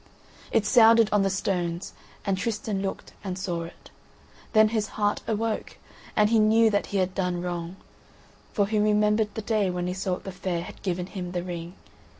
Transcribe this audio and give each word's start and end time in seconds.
It 0.51 0.65
sounded 0.65 1.09
on 1.11 1.21
the 1.21 1.29
stones, 1.29 1.93
and 2.25 2.35
Tristan 2.35 2.81
looked 2.81 3.13
and 3.23 3.37
saw 3.37 3.61
it. 3.65 3.91
Then 4.53 4.69
his 4.69 4.87
heart 4.97 5.21
awoke 5.27 5.77
and 6.15 6.31
he 6.31 6.39
knew 6.39 6.71
that 6.71 6.87
he 6.87 6.97
had 6.97 7.13
done 7.13 7.43
wrong. 7.43 7.75
For 8.51 8.65
he 8.65 8.79
remembered 8.79 9.31
the 9.35 9.43
day 9.43 9.69
when 9.69 9.87
Iseult 9.87 10.23
the 10.23 10.31
Fair 10.31 10.63
had 10.63 10.81
given 10.81 11.05
him 11.05 11.33
the 11.33 11.43
ring. 11.43 11.75